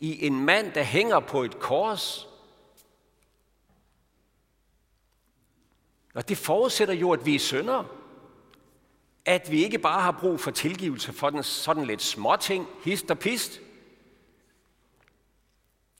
i 0.00 0.26
en 0.26 0.44
mand, 0.44 0.72
der 0.72 0.82
hænger 0.82 1.20
på 1.20 1.42
et 1.42 1.58
kors. 1.58 2.28
Og 6.14 6.28
det 6.28 6.38
forudsætter 6.38 6.94
jo, 6.94 7.12
at 7.12 7.26
vi 7.26 7.34
er 7.34 7.38
søndere. 7.38 7.88
At 9.24 9.50
vi 9.50 9.64
ikke 9.64 9.78
bare 9.78 10.02
har 10.02 10.18
brug 10.20 10.40
for 10.40 10.50
tilgivelse 10.50 11.12
for 11.12 11.30
den 11.30 11.42
sådan 11.42 11.84
lidt 11.84 12.02
småting, 12.02 12.66
hist 12.84 13.10
og 13.10 13.18
pist. 13.18 13.60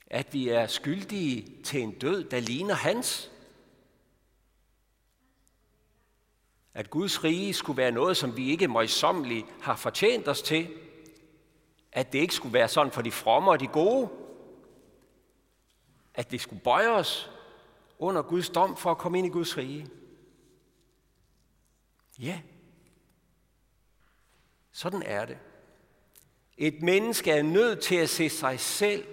At 0.07 0.35
vi 0.35 0.49
er 0.49 0.67
skyldige 0.67 1.63
til 1.63 1.83
en 1.83 1.99
død, 1.99 2.25
der 2.25 2.41
ligner 2.41 2.75
hans. 2.75 3.31
At 6.75 6.91
Guds 6.91 7.25
rige 7.25 7.55
skulle 7.55 7.77
være 7.77 7.91
noget, 7.91 8.17
som 8.17 8.37
vi 8.37 8.51
ikke 8.51 8.69
møjsommeligt 8.69 9.47
har 9.61 9.77
fortjent 9.77 10.29
os 10.29 10.43
til. 10.43 10.79
At 11.93 12.13
det 12.13 12.19
ikke 12.19 12.35
skulle 12.35 12.53
være 12.53 12.69
sådan 12.69 12.93
for 12.93 13.03
de 13.03 13.11
fromme 13.13 13.51
og 13.51 13.61
de 13.61 13.67
gode. 13.67 14.09
At 16.15 16.31
det 16.31 16.41
skulle 16.41 16.63
bøje 16.63 16.91
os 16.91 17.31
under 17.99 18.23
Guds 18.23 18.51
dom 18.51 18.77
for 18.77 18.91
at 18.91 18.99
komme 18.99 19.19
ind 19.19 19.27
i 19.27 19.31
Guds 19.31 19.57
rige. 19.57 19.89
Ja, 22.19 22.41
sådan 24.75 25.03
er 25.03 25.25
det. 25.25 25.39
Et 26.57 26.83
menneske 26.83 27.31
er 27.31 27.43
nødt 27.43 27.81
til 27.81 27.95
at 27.95 28.11
se 28.11 28.29
sig 28.29 28.61
selv 28.61 29.07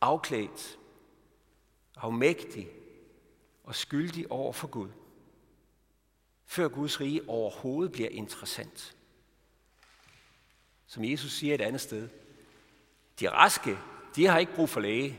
afklædt, 0.00 0.78
afmægtig 1.96 2.68
og 3.64 3.74
skyldig 3.74 4.30
over 4.30 4.52
for 4.52 4.66
Gud, 4.66 4.88
før 6.44 6.68
Guds 6.68 7.00
rige 7.00 7.28
overhovedet 7.28 7.92
bliver 7.92 8.08
interessant. 8.08 8.96
Som 10.86 11.04
Jesus 11.04 11.32
siger 11.32 11.54
et 11.54 11.60
andet 11.60 11.80
sted. 11.80 12.08
De 13.20 13.30
raske, 13.30 13.78
de 14.16 14.26
har 14.26 14.38
ikke 14.38 14.54
brug 14.54 14.68
for 14.68 14.80
læge, 14.80 15.18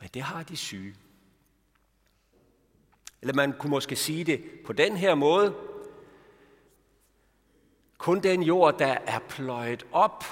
men 0.00 0.10
det 0.14 0.22
har 0.22 0.42
de 0.42 0.56
syge. 0.56 0.94
Eller 3.22 3.34
man 3.34 3.52
kunne 3.58 3.70
måske 3.70 3.96
sige 3.96 4.24
det 4.24 4.60
på 4.64 4.72
den 4.72 4.96
her 4.96 5.14
måde. 5.14 5.65
Kun 8.06 8.22
den 8.22 8.42
jord, 8.42 8.78
der 8.78 8.86
er 8.86 9.18
pløjet 9.18 9.86
op 9.92 10.24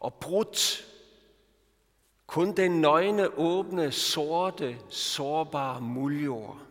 og 0.00 0.14
brudt, 0.14 0.86
kun 2.26 2.56
den 2.56 2.80
nøgne, 2.80 3.38
åbne, 3.38 3.92
sorte, 3.92 4.78
sårbare 4.88 5.80
muljord 5.80 6.66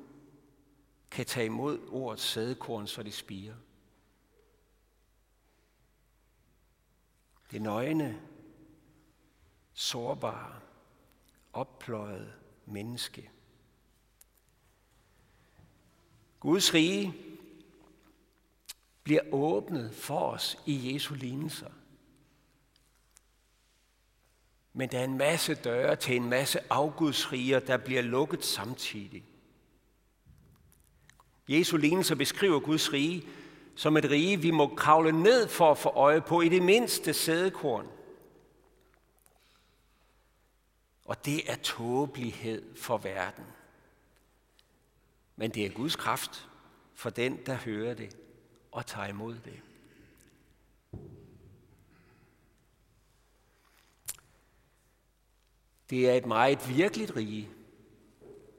kan 1.12 1.26
tage 1.26 1.46
imod 1.46 1.80
ordets 1.92 2.24
sædekorn, 2.24 2.88
så 2.88 3.04
det 3.04 3.14
spiger. 3.14 3.56
Det 7.52 7.62
nøgne, 7.62 8.22
sårbare, 9.74 10.60
oppløjet 11.54 12.34
menneske. 12.66 13.30
Guds 16.40 16.74
rige 16.74 17.33
bliver 19.04 19.22
åbnet 19.32 19.94
for 19.94 20.20
os 20.20 20.58
i 20.66 20.94
Jesu 20.94 21.14
lignelser. 21.14 21.70
Men 24.74 24.90
der 24.90 25.00
er 25.00 25.04
en 25.04 25.18
masse 25.18 25.56
døre 25.56 25.96
til 25.96 26.16
en 26.16 26.30
masse 26.30 26.60
afgudsriger, 26.70 27.60
der 27.60 27.78
bliver 27.78 28.02
lukket 28.02 28.46
samtidig. 28.46 29.24
Jesu 31.48 31.78
lignelser 31.78 32.16
beskriver 32.16 32.60
Guds 32.60 32.94
rige 32.94 33.28
som 33.76 33.98
et 33.98 34.10
rige, 34.10 34.42
vi 34.42 34.52
må 34.52 34.76
kravle 34.76 35.12
ned 35.12 35.48
for 35.48 35.72
at 35.72 35.78
få 35.78 35.90
øje 35.90 36.22
på 36.22 36.42
i 36.42 36.50
det 36.50 36.62
mindste 36.62 37.14
sædekorn. 37.14 37.88
Og 41.06 41.26
det 41.26 41.52
er 41.52 41.56
tåbelighed 41.56 42.76
for 42.76 42.98
verden. 42.98 43.46
Men 45.36 45.52
det 45.52 45.66
er 45.66 45.70
Guds 45.70 45.96
kraft 45.96 46.50
for 46.94 47.10
den, 47.10 47.40
der 47.46 47.56
hører 47.56 47.94
det 47.94 48.18
og 48.74 48.86
tager 48.86 49.08
imod 49.08 49.36
det. 49.36 49.62
Det 55.90 56.10
er 56.10 56.14
et 56.14 56.26
meget 56.26 56.70
virkeligt 56.70 57.16
rige, 57.16 57.50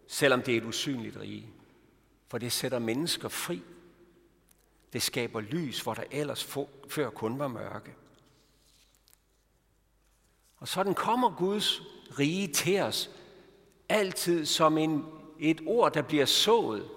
selvom 0.06 0.42
det 0.42 0.54
er 0.54 0.58
et 0.58 0.64
usynligt 0.64 1.16
rige. 1.16 1.50
For 2.28 2.38
det 2.38 2.52
sætter 2.52 2.78
mennesker 2.78 3.28
fri. 3.28 3.62
Det 4.92 5.02
skaber 5.02 5.40
lys, 5.40 5.80
hvor 5.80 5.94
der 5.94 6.04
ellers 6.10 6.56
før 6.88 7.10
kun 7.10 7.38
var 7.38 7.48
mørke. 7.48 7.94
Og 10.56 10.68
sådan 10.68 10.94
kommer 10.94 11.36
Guds 11.36 11.82
rige 12.18 12.52
til 12.52 12.80
os 12.80 13.10
altid 13.88 14.46
som 14.46 14.78
en, 14.78 15.04
et 15.38 15.60
ord, 15.66 15.92
der 15.92 16.02
bliver 16.02 16.26
sået, 16.26 16.88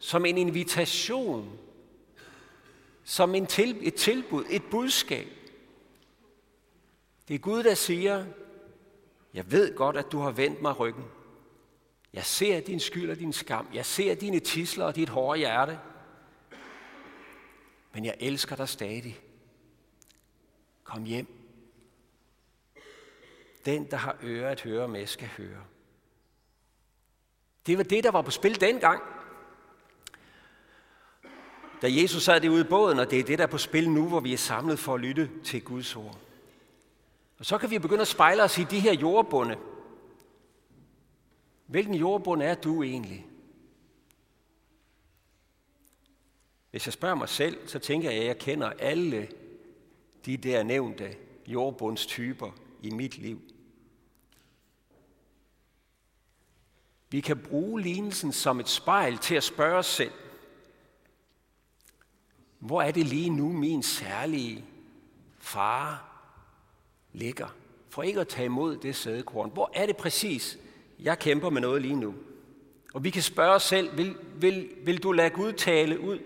som 0.00 0.26
en 0.26 0.38
invitation, 0.38 1.58
som 3.08 3.34
en 3.34 3.46
til, 3.46 3.78
et 3.82 3.94
tilbud, 3.94 4.44
et 4.50 4.62
budskab. 4.70 5.28
Det 7.28 7.34
er 7.34 7.38
Gud, 7.38 7.62
der 7.62 7.74
siger, 7.74 8.26
jeg 9.34 9.50
ved 9.50 9.76
godt, 9.76 9.96
at 9.96 10.12
du 10.12 10.18
har 10.18 10.30
vendt 10.30 10.62
mig 10.62 10.80
ryggen. 10.80 11.04
Jeg 12.12 12.24
ser 12.24 12.60
din 12.60 12.80
skyld 12.80 13.10
og 13.10 13.18
din 13.18 13.32
skam. 13.32 13.68
Jeg 13.74 13.86
ser 13.86 14.14
dine 14.14 14.40
tisler 14.40 14.84
og 14.84 14.96
dit 14.96 15.08
hårde 15.08 15.38
hjerte. 15.38 15.80
Men 17.92 18.04
jeg 18.04 18.16
elsker 18.20 18.56
dig 18.56 18.68
stadig. 18.68 19.20
Kom 20.84 21.04
hjem. 21.04 21.26
Den, 23.64 23.90
der 23.90 23.96
har 23.96 24.16
øre 24.22 24.50
at 24.50 24.60
høre 24.60 24.88
med, 24.88 25.06
skal 25.06 25.28
høre. 25.28 25.64
Det 27.66 27.78
var 27.78 27.84
det, 27.84 28.04
der 28.04 28.10
var 28.10 28.22
på 28.22 28.30
spil 28.30 28.60
dengang. 28.60 29.02
Da 31.82 31.86
Jesus 31.90 32.22
sad 32.22 32.40
det 32.40 32.48
ude 32.48 32.60
i 32.60 32.68
båden, 32.68 32.98
og 32.98 33.10
det 33.10 33.18
er 33.18 33.24
det, 33.24 33.38
der 33.38 33.44
er 33.44 33.50
på 33.50 33.58
spil 33.58 33.90
nu, 33.90 34.08
hvor 34.08 34.20
vi 34.20 34.32
er 34.32 34.36
samlet 34.36 34.78
for 34.78 34.94
at 34.94 35.00
lytte 35.00 35.30
til 35.44 35.62
Guds 35.62 35.96
ord. 35.96 36.18
Og 37.38 37.46
så 37.46 37.58
kan 37.58 37.70
vi 37.70 37.78
begynde 37.78 38.00
at 38.00 38.08
spejle 38.08 38.42
os 38.42 38.58
i 38.58 38.64
de 38.64 38.80
her 38.80 38.92
jordbunde. 38.92 39.56
Hvilken 41.66 41.94
jordbund 41.94 42.42
er 42.42 42.54
du 42.54 42.82
egentlig? 42.82 43.26
Hvis 46.70 46.86
jeg 46.86 46.92
spørger 46.92 47.14
mig 47.14 47.28
selv, 47.28 47.68
så 47.68 47.78
tænker 47.78 48.10
jeg, 48.10 48.20
at 48.20 48.26
jeg 48.26 48.38
kender 48.38 48.70
alle 48.70 49.28
de 50.26 50.36
der 50.36 50.62
nævnte 50.62 51.16
jordbundstyper 51.46 52.50
i 52.82 52.90
mit 52.90 53.18
liv. 53.18 53.40
Vi 57.10 57.20
kan 57.20 57.38
bruge 57.38 57.80
lignelsen 57.80 58.32
som 58.32 58.60
et 58.60 58.68
spejl 58.68 59.18
til 59.18 59.34
at 59.34 59.44
spørge 59.44 59.78
os 59.78 59.86
selv, 59.86 60.12
hvor 62.66 62.82
er 62.82 62.90
det 62.90 63.06
lige 63.06 63.30
nu 63.30 63.52
min 63.52 63.82
særlige 63.82 64.64
far 65.38 66.12
ligger? 67.12 67.48
For 67.88 68.02
ikke 68.02 68.20
at 68.20 68.28
tage 68.28 68.46
imod 68.46 68.76
det 68.76 68.96
sædekorn. 68.96 69.50
Hvor 69.52 69.70
er 69.74 69.86
det 69.86 69.96
præcis, 69.96 70.58
jeg 70.98 71.18
kæmper 71.18 71.50
med 71.50 71.60
noget 71.60 71.82
lige 71.82 71.96
nu? 71.96 72.14
Og 72.94 73.04
vi 73.04 73.10
kan 73.10 73.22
spørge 73.22 73.54
os 73.54 73.62
selv, 73.62 73.96
vil, 73.96 74.16
vil, 74.34 74.68
vil 74.82 75.02
du 75.02 75.12
lade 75.12 75.30
Gud 75.30 75.52
tale 75.52 76.00
ud? 76.00 76.18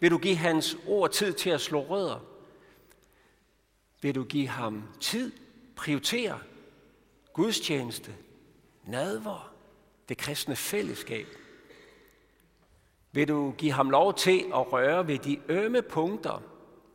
Vil 0.00 0.10
du 0.10 0.18
give 0.18 0.36
hans 0.36 0.76
ord 0.86 1.10
tid 1.10 1.32
til 1.32 1.50
at 1.50 1.60
slå 1.60 1.80
rødder? 1.80 2.24
Vil 4.02 4.14
du 4.14 4.24
give 4.24 4.48
ham 4.48 4.82
tid, 5.00 5.32
prioritere 5.76 6.38
gudstjeneste, 7.32 8.14
nadver, 8.84 9.52
det 10.08 10.16
kristne 10.16 10.56
fællesskab? 10.56 11.26
Vil 13.12 13.28
du 13.28 13.54
give 13.58 13.72
ham 13.72 13.90
lov 13.90 14.14
til 14.14 14.38
at 14.54 14.72
røre 14.72 15.06
ved 15.06 15.18
de 15.18 15.40
ømme 15.48 15.82
punkter, 15.82 16.42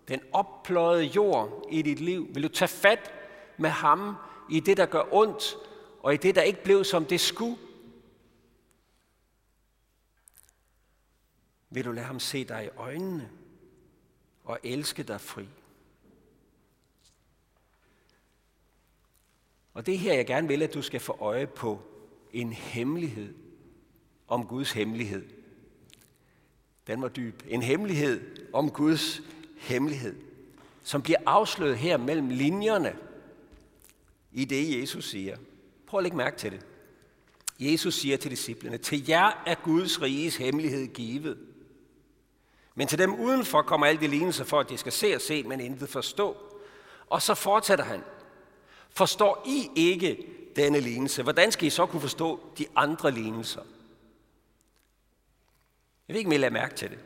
den 0.07 0.21
oppløjede 0.33 1.03
jord 1.03 1.67
i 1.71 1.81
dit 1.81 1.99
liv? 1.99 2.27
Vil 2.33 2.43
du 2.43 2.47
tage 2.47 2.69
fat 2.69 3.13
med 3.57 3.69
ham 3.69 4.15
i 4.51 4.59
det, 4.59 4.77
der 4.77 4.85
gør 4.85 5.13
ondt, 5.13 5.55
og 5.99 6.13
i 6.13 6.17
det, 6.17 6.35
der 6.35 6.41
ikke 6.41 6.63
blev, 6.63 6.83
som 6.83 7.05
det 7.05 7.19
skulle? 7.19 7.57
Vil 11.69 11.85
du 11.85 11.91
lade 11.91 12.05
ham 12.05 12.19
se 12.19 12.43
dig 12.43 12.65
i 12.65 12.77
øjnene 12.77 13.29
og 14.43 14.59
elske 14.63 15.03
dig 15.03 15.21
fri? 15.21 15.49
Og 19.73 19.85
det 19.85 19.93
er 19.93 19.97
her, 19.97 20.13
jeg 20.13 20.27
gerne 20.27 20.47
vil, 20.47 20.63
at 20.63 20.73
du 20.73 20.81
skal 20.81 20.99
få 20.99 21.17
øje 21.19 21.47
på 21.47 21.81
en 22.33 22.53
hemmelighed 22.53 23.35
om 24.27 24.47
Guds 24.47 24.71
hemmelighed. 24.71 25.44
Den 26.87 27.01
var 27.01 27.07
dyb. 27.07 27.43
En 27.47 27.61
hemmelighed 27.61 28.21
om 28.53 28.71
Guds 28.71 29.21
hemmelighed, 29.57 30.15
som 30.83 31.01
bliver 31.01 31.19
afsløret 31.25 31.77
her 31.77 31.97
mellem 31.97 32.29
linjerne 32.29 32.95
i 34.31 34.45
det, 34.45 34.81
Jesus 34.81 35.09
siger. 35.09 35.37
Prøv 35.87 35.97
at 35.97 36.03
lægge 36.03 36.17
mærke 36.17 36.37
til 36.37 36.51
det. 36.51 36.65
Jesus 37.59 37.95
siger 37.95 38.17
til 38.17 38.31
disciplene, 38.31 38.77
til 38.77 39.07
jer 39.07 39.43
er 39.45 39.55
Guds 39.55 40.01
riges 40.01 40.35
hemmelighed 40.35 40.87
givet. 40.87 41.37
Men 42.75 42.87
til 42.87 42.99
dem 42.99 43.15
udenfor 43.15 43.61
kommer 43.61 43.87
alt 43.87 44.01
det 44.01 44.09
lignelser 44.09 44.43
for, 44.43 44.59
at 44.59 44.69
de 44.69 44.77
skal 44.77 44.91
se 44.91 45.15
og 45.15 45.21
se, 45.21 45.43
men 45.43 45.59
intet 45.59 45.89
forstå. 45.89 46.37
Og 47.09 47.21
så 47.21 47.33
fortsætter 47.33 47.85
han. 47.85 48.01
Forstår 48.89 49.43
I 49.47 49.69
ikke 49.75 50.17
denne 50.55 50.79
lignelse? 50.79 51.23
Hvordan 51.23 51.51
skal 51.51 51.67
I 51.67 51.69
så 51.69 51.85
kunne 51.85 52.01
forstå 52.01 52.39
de 52.57 52.65
andre 52.75 53.11
lignelser? 53.11 53.61
Jeg 56.07 56.13
vil 56.13 56.17
ikke 56.17 56.27
om 56.27 56.33
I 56.33 56.37
lader 56.37 56.53
mærke 56.53 56.75
til 56.75 56.89
det. 56.89 56.99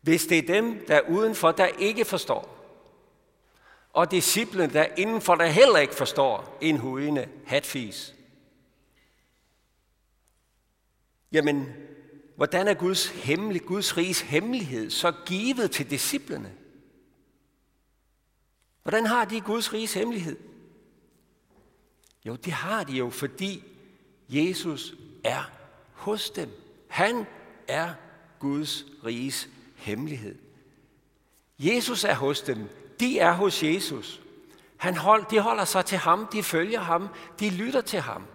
Hvis 0.00 0.26
det 0.26 0.38
er 0.38 0.54
dem, 0.54 0.86
der 0.86 0.94
er 0.94 1.08
udenfor, 1.08 1.52
der 1.52 1.66
ikke 1.66 2.04
forstår, 2.04 2.54
og 3.92 4.10
disciplen, 4.10 4.72
der 4.72 4.86
indenfor, 4.96 5.34
der 5.34 5.46
heller 5.46 5.78
ikke 5.78 5.94
forstår 5.94 6.58
en 6.60 6.76
hudende 6.76 7.28
hatfis, 7.46 8.14
jamen, 11.32 11.72
hvordan 12.36 12.68
er 12.68 12.74
Guds, 12.74 13.08
hemmelig, 13.08 13.62
Guds 13.62 13.96
riges 13.96 14.20
hemmelighed 14.20 14.90
så 14.90 15.12
givet 15.26 15.70
til 15.70 15.90
disciplene? 15.90 16.54
Hvordan 18.82 19.06
har 19.06 19.24
de 19.24 19.40
Guds 19.40 19.72
riges 19.72 19.94
hemmelighed? 19.94 20.36
Jo, 22.24 22.36
det 22.36 22.52
har 22.52 22.84
de 22.84 22.92
jo, 22.92 23.10
fordi 23.10 23.64
Jesus 24.28 24.94
er 25.24 25.63
hos 26.04 26.30
dem. 26.30 26.50
Han 26.88 27.26
er 27.68 27.94
Guds 28.38 28.86
riges 29.04 29.48
hemmelighed. 29.76 30.38
Jesus 31.58 32.04
er 32.04 32.14
hos 32.14 32.40
dem. 32.40 32.68
De 33.00 33.18
er 33.18 33.32
hos 33.32 33.62
Jesus. 33.62 34.20
Han 34.76 34.96
hold, 34.96 35.24
de 35.30 35.40
holder 35.40 35.64
sig 35.64 35.84
til 35.84 35.98
ham, 35.98 36.26
de 36.32 36.42
følger 36.42 36.80
ham, 36.80 37.08
de 37.40 37.50
lytter 37.50 37.80
til 37.80 38.00
ham. 38.00 38.26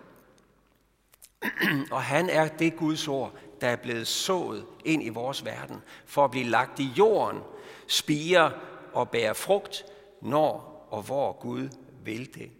Og 1.91 2.03
han 2.03 2.29
er 2.29 2.47
det 2.47 2.75
Guds 2.75 3.07
ord, 3.07 3.33
der 3.61 3.67
er 3.67 3.75
blevet 3.75 4.07
sået 4.07 4.65
ind 4.85 5.03
i 5.03 5.09
vores 5.09 5.45
verden, 5.45 5.81
for 6.05 6.25
at 6.25 6.31
blive 6.31 6.45
lagt 6.45 6.79
i 6.79 6.89
jorden, 6.97 7.41
spire 7.87 8.51
og 8.93 9.09
bære 9.09 9.35
frugt, 9.35 9.85
når 10.21 10.87
og 10.89 11.01
hvor 11.01 11.31
Gud 11.41 11.69
vil 12.03 12.33
det. 12.35 12.51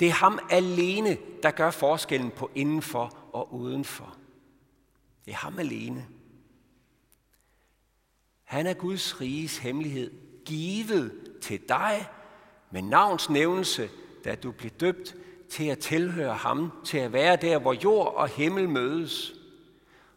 Det 0.00 0.08
er 0.08 0.12
ham 0.12 0.38
alene, 0.50 1.16
der 1.42 1.50
gør 1.50 1.70
forskellen 1.70 2.30
på 2.30 2.50
indenfor 2.54 3.17
og 3.32 3.54
udenfor. 3.54 4.16
Det 5.24 5.30
er 5.30 5.36
ham 5.36 5.58
alene. 5.58 6.08
Han 8.44 8.66
er 8.66 8.74
Guds 8.74 9.20
riges 9.20 9.58
hemmelighed, 9.58 10.10
givet 10.44 11.36
til 11.40 11.68
dig 11.68 12.08
med 12.70 12.82
navns 12.82 13.30
nævnelse, 13.30 13.90
da 14.24 14.34
du 14.34 14.52
blev 14.52 14.70
døbt 14.70 15.16
til 15.48 15.64
at 15.64 15.78
tilhøre 15.78 16.34
ham, 16.34 16.72
til 16.84 16.98
at 16.98 17.12
være 17.12 17.36
der, 17.36 17.58
hvor 17.58 17.72
jord 17.72 18.14
og 18.14 18.28
himmel 18.28 18.68
mødes, 18.68 19.34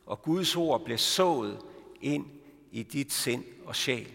og 0.05 0.21
Guds 0.21 0.55
ord 0.55 0.85
blev 0.85 0.97
sået 0.97 1.59
ind 2.01 2.25
i 2.71 2.83
dit 2.83 3.13
sind 3.13 3.45
og 3.65 3.75
sjæl. 3.75 4.13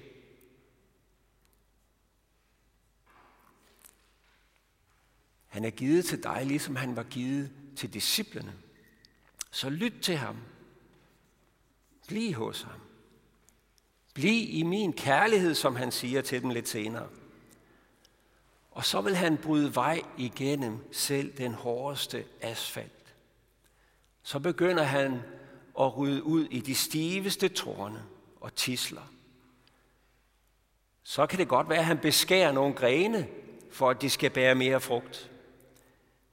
Han 5.47 5.65
er 5.65 5.71
givet 5.71 6.05
til 6.05 6.23
dig, 6.23 6.47
ligesom 6.47 6.77
han 6.77 6.97
var 6.97 7.03
givet 7.03 7.51
til 7.77 7.95
disciplene. 7.95 8.55
Så 9.57 9.71
lyt 9.71 9.95
til 10.03 10.17
ham. 10.17 10.37
Bliv 12.09 12.33
hos 12.33 12.63
ham. 12.63 12.81
Bliv 14.15 14.49
i 14.49 14.63
min 14.63 14.93
kærlighed, 14.93 15.55
som 15.55 15.77
han 15.77 15.93
siger 15.93 16.23
til 16.23 16.43
dem 16.43 16.51
lidt 16.51 16.69
senere. 16.69 17.09
Og 18.71 18.85
så 18.85 19.01
vil 19.01 19.17
han 19.17 19.37
bryde 19.37 19.75
vej 19.75 20.03
igennem 20.19 20.93
selv 20.93 21.39
den 21.39 21.55
hårdeste 21.55 22.25
asfalt. 22.41 23.15
Så 24.23 24.39
begynder 24.39 24.83
han 24.83 25.21
at 25.81 25.97
rydde 25.97 26.23
ud 26.23 26.45
i 26.45 26.61
de 26.61 26.75
stiveste 26.75 27.49
tårne 27.49 28.05
og 28.41 28.55
tisler. 28.55 29.13
Så 31.03 31.27
kan 31.27 31.39
det 31.39 31.49
godt 31.49 31.69
være, 31.69 31.79
at 31.79 31.85
han 31.85 31.99
beskærer 31.99 32.53
nogle 32.53 32.75
grene, 32.75 33.29
for 33.71 33.91
at 33.91 34.03
de 34.03 34.11
skal 34.11 34.31
bære 34.31 34.55
mere 34.55 34.81
frugt. 34.81 35.31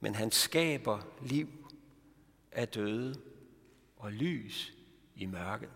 Men 0.00 0.14
han 0.14 0.30
skaber 0.30 1.00
liv 1.22 1.63
af 2.54 2.68
døde 2.68 3.20
og 3.96 4.12
lys 4.12 4.72
i 5.16 5.26
mørket. 5.26 5.68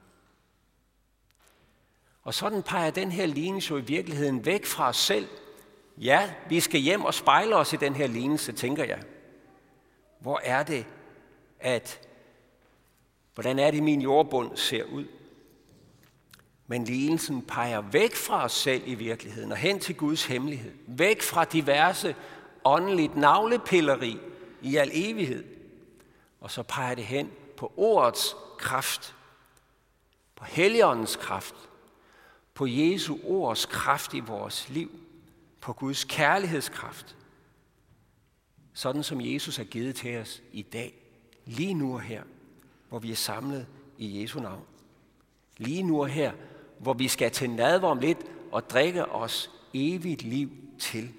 Og 2.23 2.35
sådan 2.35 2.63
peger 2.63 2.91
den 2.91 3.13
her 3.13 3.27
lignelse 3.27 3.71
jo 3.71 3.79
i 3.79 3.85
virkeligheden 3.85 4.47
væk 4.47 4.67
fra 4.67 4.89
os 4.89 4.97
selv. 4.97 5.29
Ja, 5.97 6.35
vi 6.49 6.61
skal 6.61 6.81
hjem 6.81 7.05
og 7.05 7.15
spejle 7.15 7.57
os 7.57 7.73
i 7.73 7.77
den 7.77 7.95
her 7.95 8.07
lignelse, 8.07 8.53
tænker 8.53 8.85
jeg. 8.85 9.03
Hvor 10.21 10.41
er 10.45 10.63
det, 10.63 10.87
at, 11.61 12.01
hvordan 13.35 13.59
er 13.59 13.71
det, 13.71 13.83
min 13.83 14.03
jordbund 14.03 14.57
ser 14.57 14.85
ud? 14.85 15.05
Men 16.67 16.85
lignelsen 16.85 17.43
peger 17.43 17.81
væk 17.81 18.15
fra 18.15 18.45
os 18.45 18.53
selv 18.53 18.83
i 18.87 18.95
virkeligheden 18.95 19.53
og 19.53 19.59
hen 19.59 19.81
til 19.81 19.97
Guds 19.97 20.25
hemmelighed. 20.25 20.73
Væk 20.87 21.23
fra 21.23 21.45
diverse 21.45 22.17
åndeligt 22.65 23.17
navlepilleri 23.17 24.19
i 24.63 24.77
al 24.77 24.91
evighed. 24.93 25.45
Og 26.41 26.51
så 26.51 26.63
peger 26.63 26.95
det 26.95 27.05
hen 27.05 27.31
på 27.57 27.73
ordets 27.77 28.37
kraft, 28.59 29.15
på 30.35 30.45
Helligåndens 30.45 31.17
kraft, 31.17 31.55
på 32.55 32.67
Jesu 32.67 33.19
ords 33.25 33.67
kraft 33.67 34.15
i 34.15 34.21
vores 34.21 34.69
liv, 34.69 34.91
på 35.61 35.73
Guds 35.73 36.05
kærlighedskraft, 36.05 37.17
sådan 38.75 39.03
som 39.03 39.21
Jesus 39.21 39.57
har 39.57 39.65
givet 39.65 39.97
til 39.97 40.19
os 40.19 40.43
i 40.53 40.63
dag, 40.63 40.95
lige 41.45 41.75
nu 41.75 41.95
og 41.95 42.01
her, 42.01 42.23
hvor 42.89 42.99
vi 42.99 43.11
er 43.11 43.17
samlet 43.17 43.67
i 43.99 44.23
Jesu 44.23 44.41
navn. 44.41 44.65
Lige 45.57 45.83
nu 45.83 46.01
og 46.01 46.09
her, 46.09 46.33
hvor 46.79 46.93
vi 46.93 47.09
skal 47.09 47.31
til 47.31 47.51
nadver 47.51 47.89
om 47.89 47.99
lidt 47.99 48.19
og 48.53 48.71
drikke 48.71 49.07
os 49.07 49.51
evigt 49.75 50.23
liv 50.23 50.51
til. 50.79 51.15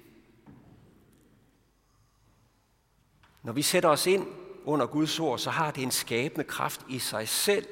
Når 3.42 3.52
vi 3.52 3.62
sætter 3.62 3.88
os 3.88 4.06
ind 4.06 4.26
under 4.70 4.86
Guds 4.86 5.20
ord, 5.20 5.38
så 5.38 5.50
har 5.50 5.70
det 5.70 5.82
en 5.82 5.90
skabende 5.90 6.44
kraft 6.44 6.80
i 6.88 6.98
sig 6.98 7.28
selv. 7.28 7.66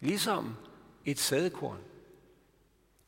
Ligesom 0.00 0.56
et 1.04 1.18
sædekorn. 1.18 1.78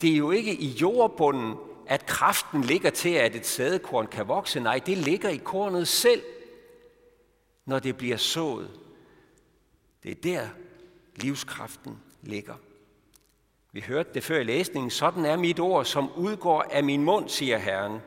Det 0.00 0.12
er 0.12 0.16
jo 0.16 0.30
ikke 0.30 0.54
i 0.54 0.68
jordbunden, 0.68 1.54
at 1.86 2.06
kraften 2.06 2.62
ligger 2.62 2.90
til, 2.90 3.08
at 3.08 3.36
et 3.36 3.46
sædekorn 3.46 4.06
kan 4.06 4.28
vokse. 4.28 4.60
Nej, 4.60 4.78
det 4.86 4.98
ligger 4.98 5.28
i 5.28 5.36
kornet 5.36 5.88
selv, 5.88 6.22
når 7.64 7.78
det 7.78 7.96
bliver 7.96 8.16
sået. 8.16 8.70
Det 10.02 10.10
er 10.10 10.14
der, 10.14 10.48
livskraften 11.16 11.98
ligger. 12.22 12.54
Vi 13.72 13.80
hørte 13.80 14.10
det 14.14 14.24
før 14.24 14.40
i 14.40 14.44
læsningen. 14.44 14.90
Sådan 14.90 15.24
er 15.24 15.36
mit 15.36 15.60
ord, 15.60 15.84
som 15.84 16.12
udgår 16.16 16.62
af 16.62 16.84
min 16.84 17.04
mund, 17.04 17.28
siger 17.28 17.58
Herren. 17.58 18.00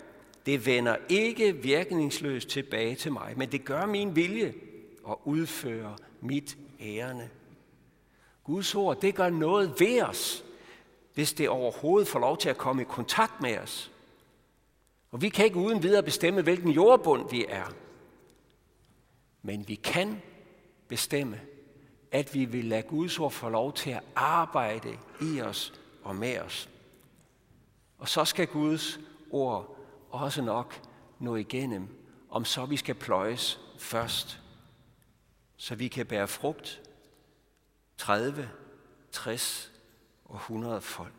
Det 0.46 0.66
vender 0.66 0.96
ikke 1.10 1.56
virkningsløst 1.56 2.50
tilbage 2.50 2.96
til 2.96 3.12
mig, 3.12 3.34
men 3.38 3.52
det 3.52 3.66
gør 3.66 3.86
min 3.86 4.16
vilje 4.16 4.54
og 5.04 5.28
udfører 5.28 5.96
mit 6.22 6.58
ærende. 6.82 7.30
Guds 8.44 8.76
ord, 8.76 9.02
det 9.02 9.16
gør 9.16 9.30
noget 9.30 9.74
ved 9.80 10.02
os, 10.02 10.46
hvis 11.14 11.34
det 11.34 11.50
overhovedet 11.50 12.08
får 12.08 12.20
lov 12.20 12.38
til 12.38 12.50
at 12.50 12.58
komme 12.58 12.82
i 12.82 12.86
kontakt 12.86 13.42
med 13.42 13.58
os. 13.58 13.92
Og 15.12 15.22
vi 15.22 15.30
kan 15.30 15.46
ikke 15.46 15.58
uden 15.58 15.84
videre 15.84 16.04
bestemme, 16.04 16.42
hvilken 16.42 16.72
jordbund 16.72 17.30
vi 17.32 17.46
er. 17.50 17.74
Men 19.42 19.68
vi 19.68 19.76
kan 19.76 20.22
bestemme, 20.88 21.42
at 22.12 22.34
vi 22.34 22.46
vil 22.46 22.66
lade 22.66 22.82
Guds 22.82 23.20
ord 23.20 23.32
få 23.32 23.50
lov 23.50 23.74
til 23.74 23.90
at 23.90 24.04
arbejde 24.16 24.98
i 25.22 25.42
os 25.42 25.74
og 26.04 26.16
med 26.16 26.40
os. 26.40 26.70
Og 27.98 28.10
så 28.10 28.26
skal 28.26 28.48
Guds 28.48 29.00
ord 29.32 29.81
også 30.12 30.42
nok 30.42 30.82
nå 31.20 31.36
igennem, 31.36 31.88
om 32.30 32.46
så 32.46 32.66
vi 32.66 32.78
skal 32.78 32.96
pløjes 32.96 33.60
først, 33.78 34.42
så 35.58 35.76
vi 35.76 35.88
kan 35.88 36.06
bære 36.06 36.28
frugt 36.28 36.82
30, 37.98 38.50
60 39.12 39.72
og 40.26 40.36
100 40.36 40.82
folk. 40.82 41.14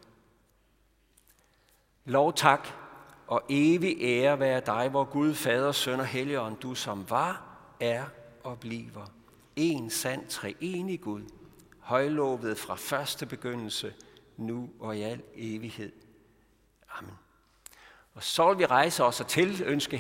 Lov 2.05 2.35
tak 2.35 2.69
og 3.27 3.43
evig 3.49 3.97
ære 4.01 4.41
være 4.41 4.61
dig, 4.61 4.89
hvor 4.89 5.05
Gud, 5.05 5.35
Fader, 5.35 5.73
Søn 5.73 6.01
og 6.01 6.07
Helligånd, 6.07 6.57
du 6.57 6.75
som 6.75 7.11
var, 7.11 7.43
er 7.81 8.05
og 8.45 8.61
bliver. 8.61 9.13
En 9.57 9.91
sand 9.91 10.29
treenig 10.29 11.01
Gud, 11.01 11.23
højlovet 11.79 12.59
fra 12.59 12.75
første 12.75 13.27
begyndelse, 13.27 13.95
nu 14.37 14.71
og 14.81 14.97
i 14.97 15.03
al 15.03 15.23
evighed. 15.35 15.93
Amen. 16.99 17.22
Og 18.15 18.23
så 18.23 18.49
vil 18.49 18.59
vi 18.59 18.67
rejse 18.67 19.05
os 19.05 19.21
og 19.21 19.27
til 19.27 19.63
ønske 19.67 19.99